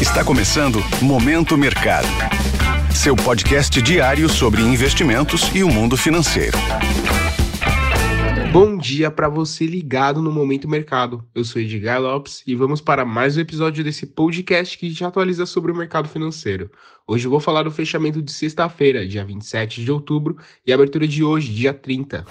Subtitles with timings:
[0.00, 2.06] Está começando Momento Mercado.
[2.94, 6.56] Seu podcast diário sobre investimentos e o mundo financeiro.
[8.52, 11.24] Bom dia para você ligado no Momento Mercado.
[11.34, 15.44] Eu sou Edgar Lopes e vamos para mais um episódio desse podcast que te atualiza
[15.44, 16.70] sobre o mercado financeiro.
[17.04, 21.24] Hoje eu vou falar do fechamento de sexta-feira, dia 27 de outubro, e abertura de
[21.24, 22.24] hoje, dia 30.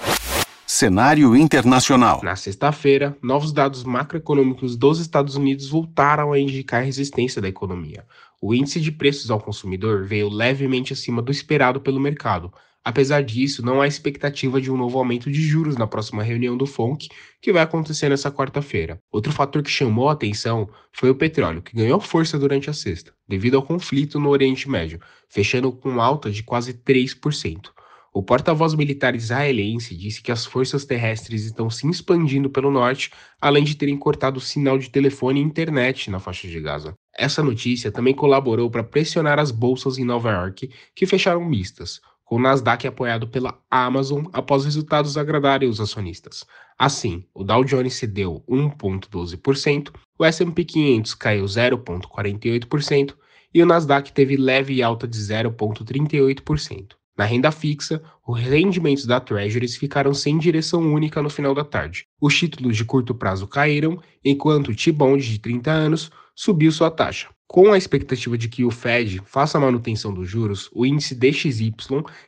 [0.77, 2.21] Cenário internacional.
[2.23, 8.05] Na sexta-feira, novos dados macroeconômicos dos Estados Unidos voltaram a indicar a resistência da economia.
[8.39, 12.53] O índice de preços ao consumidor veio levemente acima do esperado pelo mercado.
[12.85, 16.67] Apesar disso, não há expectativa de um novo aumento de juros na próxima reunião do
[16.67, 17.09] FONC,
[17.41, 19.01] que vai acontecer nessa quarta-feira.
[19.11, 23.11] Outro fator que chamou a atenção foi o petróleo, que ganhou força durante a sexta,
[23.27, 27.71] devido ao conflito no Oriente Médio, fechando com alta de quase 3%.
[28.17, 33.63] O porta-voz militar israelense disse que as forças terrestres estão se expandindo pelo norte, além
[33.63, 36.95] de terem cortado o sinal de telefone e internet na faixa de Gaza.
[37.15, 42.37] Essa notícia também colaborou para pressionar as bolsas em Nova York, que fecharam mistas, com
[42.37, 46.43] o Nasdaq apoiado pela Amazon após resultados agradarem os acionistas.
[46.75, 53.13] Assim, o Dow Jones cedeu 1,12%, o S&P 500 caiu 0,48%
[53.53, 56.95] e o Nasdaq teve leve alta de 0,38%.
[57.17, 62.05] Na renda fixa, os rendimentos da Treasuries ficaram sem direção única no final da tarde.
[62.21, 67.29] Os títulos de curto prazo caíram, enquanto o T-Bond de 30 anos subiu sua taxa.
[67.47, 71.73] Com a expectativa de que o Fed faça a manutenção dos juros, o índice DXY,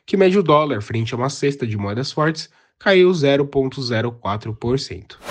[0.04, 5.29] que mede o dólar frente a uma cesta de moedas fortes, caiu 0,04%.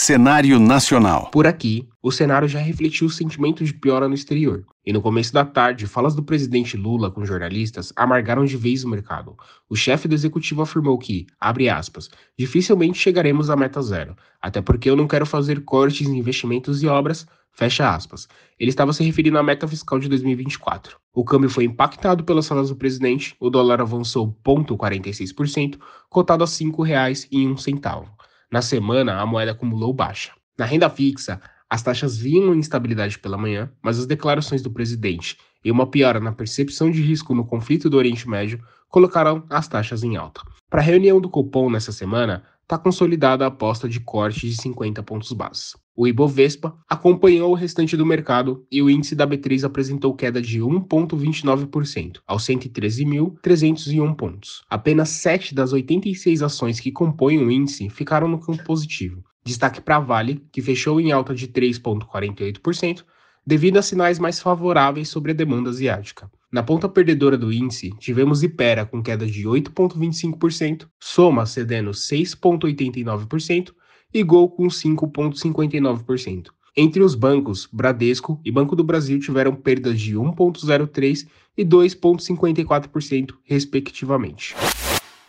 [0.00, 1.28] Cenário nacional.
[1.32, 4.64] Por aqui, o cenário já refletiu o sentimento de piora no exterior.
[4.86, 8.88] E no começo da tarde, falas do presidente Lula com jornalistas amargaram de vez o
[8.88, 9.36] mercado.
[9.68, 14.88] O chefe do executivo afirmou que, abre aspas, dificilmente chegaremos à meta zero, até porque
[14.88, 18.28] eu não quero fazer cortes em investimentos e obras, fecha aspas.
[18.56, 20.96] Ele estava se referindo à meta fiscal de 2024.
[21.12, 25.76] O câmbio foi impactado pelas falas do presidente, o dólar avançou 0,46%,
[26.08, 28.17] cotado a R$ 5,01.
[28.50, 30.32] Na semana, a moeda acumulou baixa.
[30.58, 35.36] Na renda fixa, as taxas vinham em instabilidade pela manhã, mas as declarações do presidente
[35.62, 40.02] e uma piora na percepção de risco no conflito do Oriente Médio colocaram as taxas
[40.02, 40.40] em alta.
[40.70, 45.02] Para a reunião do Copom nessa semana, está consolidada a aposta de corte de 50
[45.02, 45.74] pontos base.
[46.00, 50.60] O Ibovespa acompanhou o restante do mercado e o índice da B3 apresentou queda de
[50.60, 54.62] 1,29%, aos 113.301 pontos.
[54.70, 59.24] Apenas 7 das 86 ações que compõem o índice ficaram no campo positivo.
[59.44, 63.02] Destaque para a Vale, que fechou em alta de 3,48%,
[63.44, 66.30] devido a sinais mais favoráveis sobre a demanda asiática.
[66.52, 73.72] Na ponta perdedora do índice, tivemos Ipera com queda de 8,25%, Soma cedendo 6,89%
[74.12, 76.48] e Gol com 5,59%.
[76.76, 81.26] Entre os bancos, Bradesco e Banco do Brasil tiveram perdas de 1,03%
[81.56, 84.54] e 2,54%, respectivamente.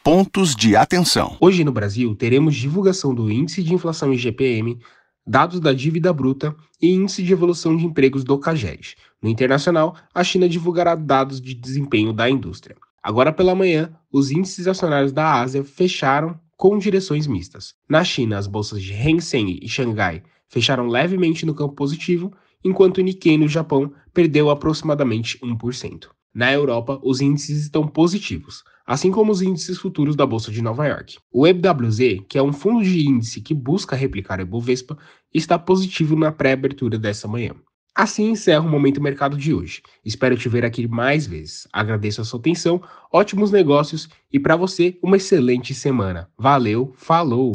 [0.04, 1.36] Pontos de atenção.
[1.42, 4.80] Hoje no Brasil, teremos divulgação do Índice de Inflação IGPM,
[5.26, 8.96] dados da dívida bruta e índice de evolução de empregos do CAGED.
[9.22, 12.76] No internacional, a China divulgará dados de desempenho da indústria.
[13.02, 17.74] Agora pela manhã, os índices acionários da Ásia fecharam com direções mistas.
[17.88, 22.98] Na China, as bolsas de Hang Seng e Xangai fecharam levemente no campo positivo, enquanto
[22.98, 26.10] o Nikkei no Japão perdeu aproximadamente 1%.
[26.36, 30.86] Na Europa, os índices estão positivos, assim como os índices futuros da Bolsa de Nova
[30.86, 31.18] York.
[31.32, 34.98] O EBWZ, que é um fundo de índice que busca replicar a Ibovespa,
[35.34, 37.56] está positivo na pré-abertura dessa manhã.
[37.96, 39.82] Assim encerra o Momento Mercado de hoje.
[40.06, 41.68] Espero te ver aqui mais vezes.
[41.74, 46.30] Agradeço a sua atenção, ótimos negócios e para você uma excelente semana.
[46.38, 47.52] Valeu, falou!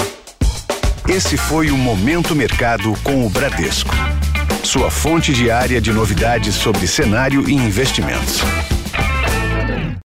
[1.08, 3.94] Esse foi o Momento Mercado com o Bradesco.
[4.62, 8.40] Sua fonte diária de novidades sobre cenário e investimentos.